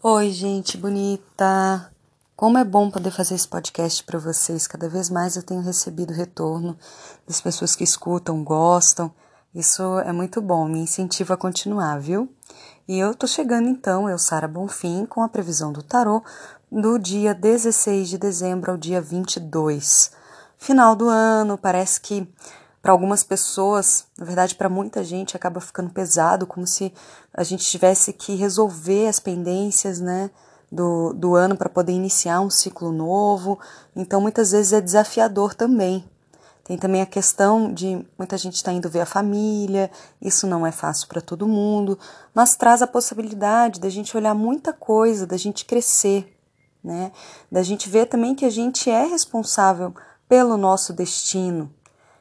Oi, 0.00 0.30
gente 0.30 0.76
bonita! 0.76 1.90
Como 2.36 2.56
é 2.56 2.62
bom 2.62 2.88
poder 2.88 3.10
fazer 3.10 3.34
esse 3.34 3.48
podcast 3.48 4.04
para 4.04 4.16
vocês. 4.16 4.68
Cada 4.68 4.88
vez 4.88 5.10
mais 5.10 5.34
eu 5.34 5.42
tenho 5.42 5.60
recebido 5.60 6.12
retorno 6.12 6.78
das 7.26 7.40
pessoas 7.40 7.74
que 7.74 7.82
escutam, 7.82 8.44
gostam. 8.44 9.12
Isso 9.52 9.82
é 9.98 10.12
muito 10.12 10.40
bom, 10.40 10.68
me 10.68 10.78
incentiva 10.78 11.34
a 11.34 11.36
continuar, 11.36 11.98
viu? 11.98 12.32
E 12.86 12.96
eu 12.96 13.12
tô 13.12 13.26
chegando 13.26 13.68
então, 13.68 14.08
eu, 14.08 14.16
Sara 14.18 14.46
Bonfim, 14.46 15.04
com 15.04 15.20
a 15.20 15.28
previsão 15.28 15.72
do 15.72 15.82
tarô 15.82 16.22
do 16.70 16.96
dia 16.96 17.34
16 17.34 18.08
de 18.08 18.18
dezembro 18.18 18.70
ao 18.70 18.78
dia 18.78 19.00
22. 19.00 20.12
Final 20.56 20.94
do 20.94 21.08
ano, 21.08 21.58
parece 21.58 22.00
que 22.00 22.32
para 22.80 22.92
algumas 22.92 23.24
pessoas, 23.24 24.06
na 24.16 24.24
verdade 24.24 24.54
para 24.54 24.68
muita 24.68 25.02
gente, 25.02 25.36
acaba 25.36 25.60
ficando 25.60 25.90
pesado, 25.90 26.46
como 26.46 26.66
se 26.66 26.92
a 27.34 27.42
gente 27.42 27.64
tivesse 27.64 28.12
que 28.12 28.34
resolver 28.34 29.08
as 29.08 29.20
pendências, 29.20 30.00
né? 30.00 30.30
Do, 30.70 31.14
do 31.14 31.34
ano 31.34 31.56
para 31.56 31.70
poder 31.70 31.92
iniciar 31.92 32.42
um 32.42 32.50
ciclo 32.50 32.92
novo. 32.92 33.58
Então, 33.96 34.20
muitas 34.20 34.52
vezes 34.52 34.74
é 34.74 34.82
desafiador 34.82 35.54
também. 35.54 36.04
Tem 36.68 36.76
também 36.76 37.00
a 37.00 37.06
questão 37.06 37.72
de 37.72 38.06
muita 38.18 38.36
gente 38.36 38.56
está 38.56 38.70
indo 38.70 38.90
ver 38.90 39.00
a 39.00 39.06
família, 39.06 39.90
isso 40.20 40.46
não 40.46 40.66
é 40.66 40.70
fácil 40.70 41.08
para 41.08 41.22
todo 41.22 41.48
mundo, 41.48 41.98
mas 42.34 42.56
traz 42.56 42.82
a 42.82 42.86
possibilidade 42.86 43.80
da 43.80 43.88
gente 43.88 44.14
olhar 44.14 44.34
muita 44.34 44.70
coisa, 44.70 45.26
da 45.26 45.38
gente 45.38 45.64
crescer, 45.64 46.36
né? 46.84 47.10
Da 47.50 47.62
gente 47.62 47.88
ver 47.88 48.04
também 48.04 48.34
que 48.34 48.44
a 48.44 48.50
gente 48.50 48.90
é 48.90 49.06
responsável 49.06 49.94
pelo 50.28 50.58
nosso 50.58 50.92
destino, 50.92 51.72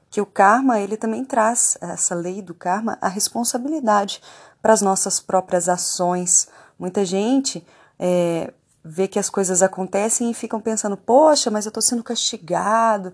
que 0.09 0.21
o 0.21 0.25
karma 0.25 0.79
ele 0.79 0.97
também 0.97 1.23
traz 1.23 1.77
essa 1.81 2.15
lei 2.15 2.41
do 2.41 2.53
karma 2.53 2.97
a 3.01 3.07
responsabilidade 3.07 4.21
para 4.61 4.73
as 4.73 4.81
nossas 4.81 5.19
próprias 5.19 5.67
ações. 5.67 6.47
Muita 6.79 7.05
gente 7.05 7.65
é, 7.99 8.53
vê 8.83 9.07
que 9.07 9.19
as 9.19 9.29
coisas 9.29 9.61
acontecem 9.61 10.31
e 10.31 10.33
ficam 10.33 10.61
pensando, 10.61 10.95
poxa, 10.95 11.51
mas 11.51 11.65
eu 11.65 11.69
estou 11.69 11.81
sendo 11.81 12.03
castigado. 12.03 13.13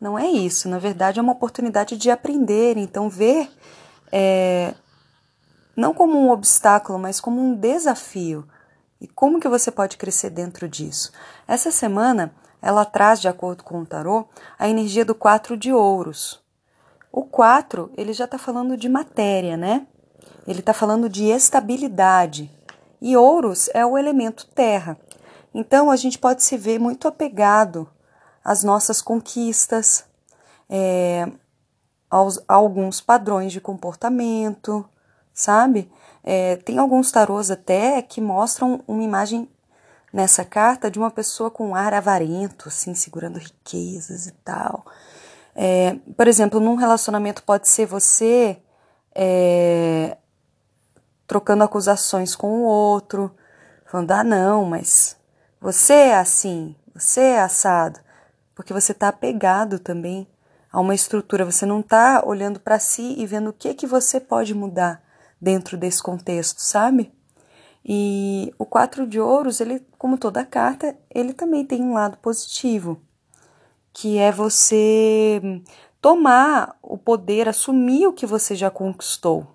Não 0.00 0.18
é 0.18 0.26
isso, 0.26 0.68
na 0.68 0.78
verdade 0.78 1.18
é 1.18 1.22
uma 1.22 1.32
oportunidade 1.32 1.96
de 1.96 2.10
aprender, 2.10 2.76
então 2.76 3.08
ver 3.08 3.48
é, 4.12 4.74
não 5.76 5.94
como 5.94 6.18
um 6.18 6.30
obstáculo, 6.30 6.98
mas 6.98 7.20
como 7.20 7.40
um 7.40 7.54
desafio. 7.54 8.46
E 9.00 9.08
como 9.08 9.40
que 9.40 9.48
você 9.48 9.70
pode 9.70 9.96
crescer 9.96 10.30
dentro 10.30 10.68
disso? 10.68 11.12
Essa 11.46 11.70
semana 11.70 12.34
ela 12.64 12.86
traz, 12.86 13.20
de 13.20 13.28
acordo 13.28 13.62
com 13.62 13.82
o 13.82 13.86
tarô, 13.86 14.26
a 14.58 14.66
energia 14.66 15.04
do 15.04 15.14
quatro 15.14 15.54
de 15.54 15.70
ouros. 15.70 16.42
O 17.12 17.22
quatro, 17.22 17.92
ele 17.94 18.14
já 18.14 18.24
está 18.24 18.38
falando 18.38 18.74
de 18.74 18.88
matéria, 18.88 19.54
né? 19.54 19.86
Ele 20.48 20.60
está 20.60 20.72
falando 20.72 21.06
de 21.06 21.26
estabilidade. 21.26 22.50
E 23.02 23.18
ouros 23.18 23.68
é 23.74 23.84
o 23.84 23.98
elemento 23.98 24.46
terra. 24.46 24.96
Então 25.52 25.90
a 25.90 25.96
gente 25.96 26.18
pode 26.18 26.42
se 26.42 26.56
ver 26.56 26.80
muito 26.80 27.06
apegado 27.06 27.86
às 28.42 28.64
nossas 28.64 29.02
conquistas, 29.02 30.06
é, 30.70 31.30
aos, 32.08 32.38
a 32.48 32.54
alguns 32.54 32.98
padrões 32.98 33.52
de 33.52 33.60
comportamento, 33.60 34.88
sabe? 35.34 35.92
É, 36.22 36.56
tem 36.56 36.78
alguns 36.78 37.12
tarôs 37.12 37.50
até 37.50 38.00
que 38.00 38.22
mostram 38.22 38.82
uma 38.88 39.02
imagem 39.02 39.50
nessa 40.14 40.44
carta 40.44 40.88
de 40.88 40.96
uma 40.96 41.10
pessoa 41.10 41.50
com 41.50 41.74
ar 41.74 41.92
avarento, 41.92 42.68
assim, 42.68 42.94
segurando 42.94 43.36
riquezas 43.36 44.28
e 44.28 44.32
tal. 44.44 44.86
É, 45.56 45.96
por 46.16 46.28
exemplo, 46.28 46.60
num 46.60 46.76
relacionamento 46.76 47.42
pode 47.42 47.68
ser 47.68 47.84
você 47.84 48.56
é, 49.12 50.16
trocando 51.26 51.64
acusações 51.64 52.36
com 52.36 52.60
o 52.60 52.62
outro, 52.62 53.34
falando, 53.86 54.12
ah, 54.12 54.22
não, 54.22 54.64
mas 54.64 55.16
você 55.60 55.94
é 55.94 56.16
assim, 56.16 56.76
você 56.94 57.20
é 57.20 57.40
assado, 57.40 57.98
porque 58.54 58.72
você 58.72 58.92
está 58.92 59.08
apegado 59.08 59.80
também 59.80 60.28
a 60.70 60.78
uma 60.78 60.94
estrutura, 60.94 61.44
você 61.44 61.66
não 61.66 61.80
está 61.80 62.22
olhando 62.24 62.60
para 62.60 62.78
si 62.78 63.16
e 63.18 63.26
vendo 63.26 63.50
o 63.50 63.52
que 63.52 63.74
que 63.74 63.86
você 63.86 64.20
pode 64.20 64.54
mudar 64.54 65.02
dentro 65.40 65.76
desse 65.76 66.00
contexto, 66.00 66.60
sabe? 66.60 67.12
E 67.84 68.54
o 68.58 68.64
quatro 68.64 69.06
de 69.06 69.20
ouros, 69.20 69.60
ele, 69.60 69.86
como 69.98 70.16
toda 70.16 70.44
carta, 70.44 70.96
ele 71.10 71.34
também 71.34 71.66
tem 71.66 71.82
um 71.82 71.92
lado 71.92 72.16
positivo, 72.18 73.00
que 73.92 74.16
é 74.18 74.32
você 74.32 75.62
tomar 76.00 76.76
o 76.82 76.96
poder, 76.96 77.48
assumir 77.48 78.06
o 78.06 78.12
que 78.12 78.24
você 78.24 78.54
já 78.54 78.70
conquistou, 78.70 79.46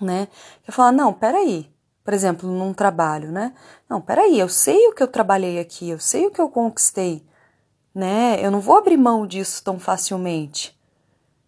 né? 0.00 0.26
Você 0.64 0.72
falar, 0.72 0.92
não, 0.92 1.12
peraí, 1.12 1.70
por 2.04 2.12
exemplo, 2.12 2.50
num 2.50 2.72
trabalho, 2.72 3.30
né? 3.30 3.54
Não, 3.88 4.00
peraí, 4.00 4.38
eu 4.38 4.48
sei 4.48 4.88
o 4.88 4.92
que 4.92 5.02
eu 5.02 5.08
trabalhei 5.08 5.60
aqui, 5.60 5.88
eu 5.88 6.00
sei 6.00 6.26
o 6.26 6.30
que 6.30 6.40
eu 6.40 6.48
conquistei, 6.48 7.24
né? 7.94 8.44
Eu 8.44 8.50
não 8.50 8.60
vou 8.60 8.76
abrir 8.76 8.96
mão 8.96 9.26
disso 9.26 9.62
tão 9.62 9.78
facilmente. 9.78 10.76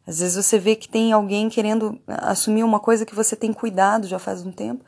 Às 0.06 0.20
vezes 0.20 0.42
você 0.42 0.58
vê 0.58 0.74
que 0.74 0.88
tem 0.88 1.12
alguém 1.12 1.48
querendo 1.48 2.00
assumir 2.06 2.62
uma 2.62 2.80
coisa 2.80 3.04
que 3.04 3.14
você 3.14 3.36
tem 3.36 3.52
cuidado 3.52 4.06
já 4.06 4.18
faz 4.18 4.44
um 4.44 4.50
tempo, 4.50 4.84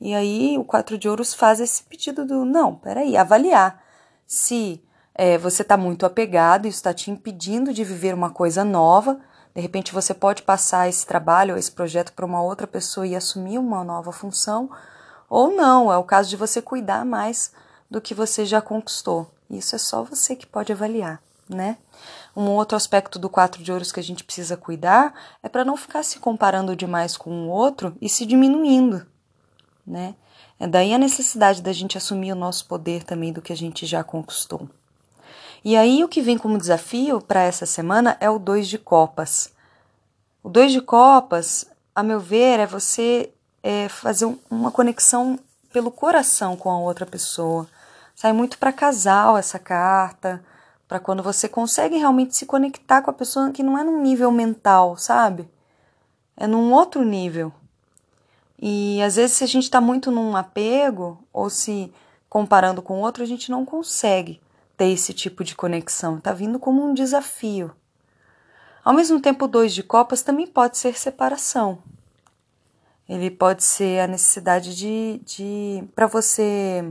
e 0.00 0.14
aí 0.14 0.56
o 0.58 0.64
quatro 0.64 0.98
de 0.98 1.08
ouros 1.08 1.34
faz 1.34 1.60
esse 1.60 1.82
pedido 1.84 2.24
do 2.24 2.44
não, 2.44 2.74
peraí, 2.74 3.16
avaliar 3.16 3.84
se 4.26 4.82
é, 5.14 5.38
você 5.38 5.62
está 5.62 5.76
muito 5.76 6.04
apegado, 6.04 6.66
isso 6.66 6.78
está 6.78 6.92
te 6.92 7.10
impedindo 7.10 7.72
de 7.72 7.84
viver 7.84 8.14
uma 8.14 8.30
coisa 8.30 8.64
nova. 8.64 9.20
De 9.54 9.60
repente 9.60 9.92
você 9.92 10.12
pode 10.12 10.42
passar 10.42 10.88
esse 10.88 11.06
trabalho 11.06 11.56
esse 11.56 11.70
projeto 11.70 12.12
para 12.12 12.26
uma 12.26 12.42
outra 12.42 12.66
pessoa 12.66 13.06
e 13.06 13.14
assumir 13.14 13.58
uma 13.58 13.84
nova 13.84 14.10
função, 14.12 14.70
ou 15.28 15.50
não, 15.52 15.92
é 15.92 15.96
o 15.96 16.04
caso 16.04 16.28
de 16.28 16.36
você 16.36 16.60
cuidar 16.60 17.04
mais 17.04 17.52
do 17.90 18.00
que 18.00 18.14
você 18.14 18.44
já 18.44 18.60
conquistou. 18.60 19.30
Isso 19.48 19.76
é 19.76 19.78
só 19.78 20.02
você 20.02 20.34
que 20.34 20.46
pode 20.46 20.72
avaliar, 20.72 21.20
né? 21.48 21.78
Um 22.36 22.50
outro 22.50 22.76
aspecto 22.76 23.18
do 23.18 23.30
quatro 23.30 23.62
de 23.62 23.70
ouros 23.70 23.92
que 23.92 24.00
a 24.00 24.02
gente 24.02 24.24
precisa 24.24 24.56
cuidar 24.56 25.14
é 25.42 25.48
para 25.48 25.64
não 25.64 25.76
ficar 25.76 26.02
se 26.02 26.18
comparando 26.18 26.74
demais 26.74 27.16
com 27.16 27.30
o 27.30 27.48
outro 27.48 27.96
e 28.00 28.08
se 28.08 28.26
diminuindo 28.26 29.06
né? 29.86 30.14
É 30.58 30.66
daí 30.66 30.94
a 30.94 30.98
necessidade 30.98 31.60
da 31.62 31.72
gente 31.72 31.98
assumir 31.98 32.32
o 32.32 32.36
nosso 32.36 32.66
poder 32.66 33.02
também 33.02 33.32
do 33.32 33.42
que 33.42 33.52
a 33.52 33.56
gente 33.56 33.86
já 33.86 34.02
conquistou. 34.04 34.68
E 35.64 35.76
aí 35.76 36.04
o 36.04 36.08
que 36.08 36.20
vem 36.20 36.36
como 36.36 36.58
desafio 36.58 37.20
para 37.20 37.42
essa 37.42 37.66
semana 37.66 38.16
é 38.20 38.28
o 38.28 38.38
dois 38.38 38.68
de 38.68 38.78
copas. 38.78 39.52
O 40.42 40.48
dois 40.48 40.72
de 40.72 40.80
copas, 40.80 41.66
a 41.94 42.02
meu 42.02 42.20
ver, 42.20 42.60
é 42.60 42.66
você 42.66 43.32
é, 43.62 43.88
fazer 43.88 44.26
um, 44.26 44.38
uma 44.50 44.70
conexão 44.70 45.38
pelo 45.72 45.90
coração 45.90 46.54
com 46.54 46.70
a 46.70 46.78
outra 46.78 47.06
pessoa. 47.06 47.66
Sai 48.14 48.32
muito 48.32 48.58
para 48.58 48.72
casal 48.72 49.38
essa 49.38 49.58
carta, 49.58 50.44
para 50.86 51.00
quando 51.00 51.22
você 51.22 51.48
consegue 51.48 51.96
realmente 51.96 52.36
se 52.36 52.46
conectar 52.46 53.00
com 53.00 53.10
a 53.10 53.14
pessoa 53.14 53.50
que 53.50 53.62
não 53.62 53.78
é 53.78 53.82
num 53.82 54.02
nível 54.02 54.30
mental, 54.30 54.96
sabe? 54.98 55.48
É 56.36 56.46
num 56.46 56.72
outro 56.72 57.02
nível. 57.02 57.52
E 58.66 59.02
às 59.02 59.16
vezes, 59.16 59.36
se 59.36 59.44
a 59.44 59.46
gente 59.46 59.64
está 59.64 59.78
muito 59.78 60.10
num 60.10 60.34
apego 60.34 61.22
ou 61.30 61.50
se 61.50 61.92
comparando 62.30 62.80
com 62.80 63.02
outro, 63.02 63.22
a 63.22 63.26
gente 63.26 63.50
não 63.50 63.62
consegue 63.62 64.40
ter 64.74 64.86
esse 64.86 65.12
tipo 65.12 65.44
de 65.44 65.54
conexão. 65.54 66.16
Está 66.16 66.32
vindo 66.32 66.58
como 66.58 66.82
um 66.82 66.94
desafio. 66.94 67.76
Ao 68.82 68.94
mesmo 68.94 69.20
tempo, 69.20 69.46
dois 69.46 69.74
de 69.74 69.82
copas 69.82 70.22
também 70.22 70.46
pode 70.46 70.78
ser 70.78 70.98
separação. 70.98 71.78
Ele 73.06 73.30
pode 73.30 73.62
ser 73.62 74.00
a 74.00 74.06
necessidade 74.06 74.74
de, 74.74 75.20
de 75.26 75.84
para 75.94 76.06
você 76.06 76.90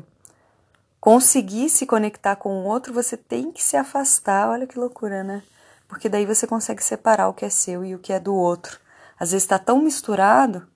conseguir 1.01 1.69
se 1.69 1.87
conectar 1.87 2.35
com 2.35 2.61
o 2.61 2.65
outro, 2.65 2.93
você 2.93 3.17
tem 3.17 3.51
que 3.51 3.63
se 3.63 3.75
afastar. 3.75 4.47
Olha 4.47 4.67
que 4.67 4.77
loucura, 4.77 5.23
né? 5.23 5.41
Porque 5.87 6.07
daí 6.07 6.27
você 6.27 6.45
consegue 6.45 6.83
separar 6.83 7.29
o 7.29 7.33
que 7.33 7.45
é 7.45 7.49
seu 7.49 7.83
e 7.83 7.95
o 7.95 7.99
que 7.99 8.13
é 8.13 8.19
do 8.19 8.35
outro. 8.35 8.79
Às 9.19 9.31
vezes 9.31 9.43
está 9.43 9.57
tão 9.57 9.81
misturado 9.81 10.71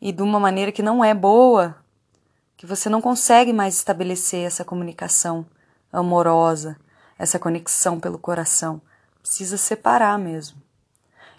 e 0.00 0.12
de 0.12 0.22
uma 0.22 0.40
maneira 0.40 0.72
que 0.72 0.82
não 0.82 1.04
é 1.04 1.14
boa, 1.14 1.76
que 2.56 2.66
você 2.66 2.88
não 2.88 3.00
consegue 3.00 3.52
mais 3.52 3.76
estabelecer 3.76 4.46
essa 4.46 4.64
comunicação 4.64 5.46
amorosa, 5.92 6.76
essa 7.18 7.38
conexão 7.38 7.98
pelo 7.98 8.18
coração. 8.18 8.80
Precisa 9.20 9.56
separar 9.56 10.18
mesmo. 10.18 10.60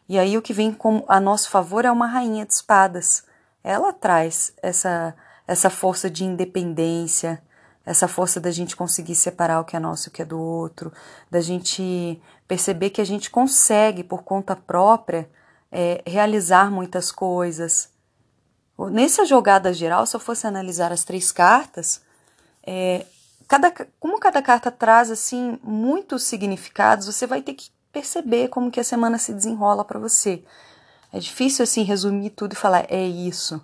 E 0.08 0.20
aí 0.20 0.38
o 0.38 0.42
que 0.42 0.54
vem 0.54 0.72
com 0.72 1.04
a 1.08 1.20
nosso 1.20 1.50
favor 1.50 1.86
é 1.86 1.92
uma 1.92 2.08
rainha 2.08 2.46
de 2.46 2.54
espadas. 2.54 3.24
Ela 3.64 3.94
traz 3.94 4.54
essa 4.62 5.16
essa 5.52 5.70
força 5.70 6.10
de 6.10 6.24
independência, 6.24 7.42
essa 7.86 8.08
força 8.08 8.40
da 8.40 8.52
gente 8.52 8.76
conseguir 8.76 9.16
separar 9.16 9.60
o 9.60 9.66
que 9.66 9.76
é 9.76 9.80
nosso 9.80 10.08
e 10.08 10.10
o 10.10 10.12
que 10.12 10.22
é 10.22 10.26
do 10.26 10.40
outro, 10.40 10.94
da 11.30 11.42
gente 11.42 12.22
perceber 12.48 12.92
que 12.92 13.02
a 13.02 13.06
gente 13.06 13.30
consegue 13.30 14.04
por 14.04 14.24
conta 14.24 14.56
própria 14.56 15.30
é, 15.72 16.02
realizar 16.06 16.72
muitas 16.72 17.12
coisas, 17.12 17.90
Nessa 18.90 19.26
jogada 19.26 19.74
geral, 19.74 20.06
se 20.06 20.16
eu 20.16 20.20
fosse 20.20 20.48
analisar 20.48 20.92
as 20.92 21.04
três 21.04 21.32
cartas, 21.32 22.02
é, 22.64 23.06
cada, 23.48 23.72
como 24.00 24.20
cada 24.20 24.42
carta 24.42 24.72
traz 24.72 25.12
assim 25.12 25.60
muitos 25.64 26.24
significados, 26.24 27.06
você 27.06 27.28
vai 27.28 27.42
ter 27.42 27.54
que 27.54 27.70
perceber 27.92 28.48
como 28.48 28.72
que 28.72 28.80
a 28.80 28.84
semana 28.84 29.18
se 29.18 29.34
desenrola 29.34 29.84
para 29.84 30.00
você. 30.00 30.44
É 31.12 31.20
difícil 31.20 31.64
assim 31.64 31.84
resumir 31.84 32.30
tudo 32.30 32.54
e 32.54 32.56
falar 32.56 32.86
é 32.90 33.06
isso. 33.06 33.62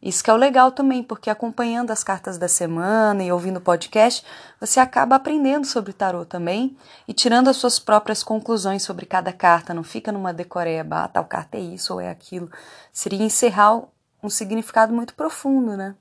Isso 0.00 0.22
que 0.22 0.30
é 0.30 0.32
o 0.32 0.36
legal 0.36 0.70
também, 0.70 1.02
porque 1.02 1.28
acompanhando 1.28 1.90
as 1.90 2.04
cartas 2.04 2.38
da 2.38 2.46
semana 2.46 3.24
e 3.24 3.32
ouvindo 3.32 3.56
o 3.56 3.60
podcast, 3.60 4.24
você 4.60 4.78
acaba 4.78 5.16
aprendendo 5.16 5.66
sobre 5.66 5.92
tarô 5.92 6.24
também 6.24 6.76
e 7.08 7.12
tirando 7.12 7.48
as 7.48 7.56
suas 7.56 7.80
próprias 7.80 8.22
conclusões 8.22 8.84
sobre 8.84 9.06
cada 9.06 9.32
carta. 9.32 9.74
Não 9.74 9.82
fica 9.82 10.12
numa 10.12 10.32
decoreba, 10.32 11.04
ah, 11.04 11.08
tal 11.08 11.24
carta 11.24 11.56
é 11.56 11.60
isso 11.60 11.94
ou 11.94 12.00
é 12.00 12.08
aquilo. 12.08 12.48
Seria 12.92 13.24
encerrar 13.24 13.82
um 14.26 14.30
significado 14.30 14.92
muito 14.92 15.14
profundo, 15.14 15.76
né? 15.76 15.94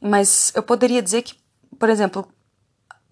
Mas 0.00 0.52
eu 0.54 0.62
poderia 0.62 1.02
dizer 1.02 1.22
que, 1.22 1.34
por 1.78 1.88
exemplo, 1.88 2.26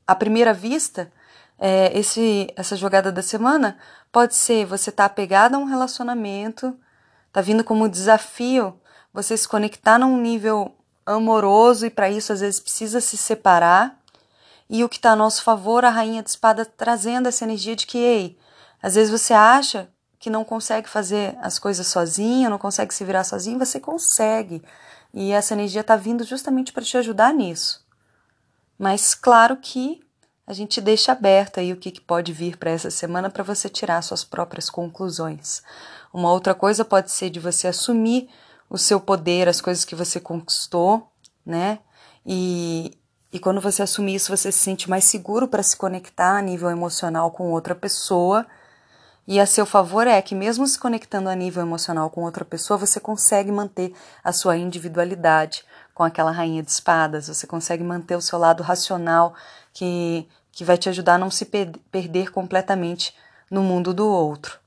à 0.07 0.15
primeira 0.15 0.55
vista, 0.55 1.13
é, 1.59 1.97
esse, 1.99 2.53
essa 2.57 2.77
jogada 2.77 3.11
da 3.11 3.23
semana 3.23 3.77
pode 4.13 4.35
ser 4.35 4.65
você 4.65 4.91
tá 4.91 5.05
apegado 5.05 5.55
a 5.55 5.59
um 5.59 5.65
relacionamento, 5.65 6.79
tá 7.33 7.41
vindo 7.41 7.65
como 7.65 7.89
desafio 7.89 8.81
você 9.13 9.37
se 9.37 9.49
conectar 9.49 9.99
num 9.99 10.17
nível 10.21 10.77
amoroso 11.05 11.87
e 11.87 11.91
para 11.91 12.11
isso 12.11 12.33
às 12.33 12.41
vezes 12.41 12.61
precisa 12.61 13.01
se 13.01 13.17
separar. 13.17 13.99
E 14.71 14.85
o 14.85 14.89
que 14.89 14.97
está 14.97 15.13
a 15.13 15.17
nosso 15.17 15.43
favor, 15.43 15.85
a 15.85 15.91
rainha 15.91 16.23
de 16.23 16.29
espada 16.29 16.65
trazendo 16.65 17.27
essa 17.27 17.45
energia 17.45 17.75
de 17.75 17.87
que, 17.87 17.97
ei, 17.97 18.39
às 18.83 18.95
vezes 18.95 19.11
você 19.11 19.33
acha 19.33 19.89
que 20.19 20.31
não 20.31 20.45
consegue 20.45 20.89
fazer 20.89 21.37
as 21.41 21.59
coisas 21.59 21.87
sozinho, 21.87 22.51
não 22.51 22.59
consegue 22.59 22.93
se 22.93 23.05
virar 23.05 23.25
sozinho, 23.25 23.59
você 23.59 23.79
consegue. 23.79 24.63
E 25.15 25.33
essa 25.33 25.55
energia 25.55 25.81
está 25.81 25.97
vindo 25.97 26.25
justamente 26.25 26.73
para 26.73 26.85
te 26.85 26.97
ajudar 26.97 27.33
nisso. 27.33 27.87
Mas 28.79 29.15
claro 29.15 29.57
que 29.57 30.01
a 30.47 30.53
gente 30.53 30.81
deixa 30.81 31.13
aberto 31.13 31.61
aí 31.61 31.73
o 31.73 31.77
que, 31.77 31.91
que 31.91 32.01
pode 32.01 32.33
vir 32.33 32.57
para 32.57 32.71
essa 32.71 32.91
semana 32.91 33.29
para 33.29 33.45
você 33.45 33.69
tirar 33.69 34.03
suas 34.03 34.25
próprias 34.25 34.71
conclusões. 34.71 35.63
Uma 36.13 36.33
outra 36.33 36.55
coisa 36.55 36.85
pode 36.85 37.11
ser 37.11 37.29
de 37.29 37.39
você 37.39 37.69
assumir 37.69 38.29
o 38.71 38.79
seu 38.79 39.01
poder, 39.01 39.49
as 39.49 39.61
coisas 39.61 39.85
que 39.85 39.95
você 39.95 40.19
conquistou, 40.19 41.11
né? 41.45 41.81
E, 42.25 42.97
e 43.33 43.39
quando 43.39 43.61
você 43.61 43.83
assumir 43.83 44.15
isso, 44.15 44.35
você 44.35 44.51
se 44.51 44.59
sente 44.59 44.89
mais 44.89 45.05
seguro 45.05 45.49
para 45.49 45.63
se 45.63 45.77
conectar 45.77 46.39
a 46.39 46.43
nível 46.43 46.71
emocional 46.71 47.31
com 47.31 47.53
outra 47.53 47.75
pessoa. 47.75 48.47
E 49.29 49.39
a 49.39 49.45
seu 49.45 49.67
favor 49.67 50.07
é 50.07 50.23
que, 50.23 50.35
mesmo 50.35 50.67
se 50.67 50.79
conectando 50.79 51.29
a 51.29 51.35
nível 51.35 51.63
emocional 51.63 52.09
com 52.09 52.23
outra 52.23 52.47
pessoa, 52.47 52.79
você 52.79 52.99
consegue 52.99 53.53
manter 53.53 53.95
a 54.25 54.33
sua 54.33 54.57
individualidade 54.57 55.65
com 55.93 56.03
aquela 56.03 56.31
rainha 56.31 56.63
de 56.63 56.71
espadas, 56.71 57.29
você 57.29 57.47
consegue 57.47 57.85
manter 57.85 58.17
o 58.17 58.23
seu 58.23 58.39
lado 58.39 58.63
racional 58.63 59.35
que, 59.75 60.27
que 60.51 60.65
vai 60.65 60.79
te 60.79 60.89
ajudar 60.89 61.17
a 61.17 61.19
não 61.19 61.31
se 61.31 61.45
per 61.45 61.71
perder 61.91 62.33
completamente 62.33 63.15
no 63.51 63.63
mundo 63.63 63.93
do 63.93 64.09
outro. 64.09 64.59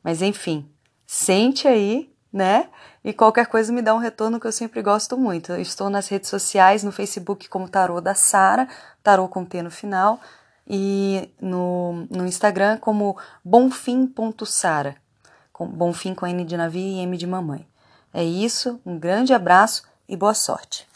Mas 0.00 0.22
enfim, 0.22 0.70
sente 1.04 1.66
aí 1.66 2.08
né? 2.32 2.68
E 3.02 3.12
qualquer 3.12 3.46
coisa 3.46 3.72
me 3.72 3.82
dá 3.82 3.94
um 3.94 3.98
retorno 3.98 4.38
que 4.38 4.46
eu 4.46 4.52
sempre 4.52 4.82
gosto 4.82 5.16
muito. 5.16 5.52
Eu 5.52 5.60
estou 5.60 5.88
nas 5.88 6.08
redes 6.08 6.28
sociais, 6.28 6.82
no 6.82 6.92
Facebook 6.92 7.48
como 7.48 7.68
Tarô 7.68 8.00
da 8.00 8.14
Sara, 8.14 8.68
Tarô 9.02 9.28
com 9.28 9.44
T 9.44 9.62
no 9.62 9.70
final, 9.70 10.20
e 10.68 11.30
no, 11.40 12.06
no 12.10 12.26
Instagram 12.26 12.78
como 12.78 13.16
bonfim.sara, 13.44 14.96
com 15.52 15.66
bonfim 15.66 16.14
com 16.14 16.26
N 16.26 16.44
de 16.44 16.56
navio 16.56 16.82
e 16.82 16.98
M 17.00 17.16
de 17.16 17.26
mamãe. 17.26 17.66
É 18.12 18.24
isso, 18.24 18.80
um 18.84 18.98
grande 18.98 19.32
abraço 19.32 19.82
e 20.08 20.16
boa 20.16 20.34
sorte. 20.34 20.87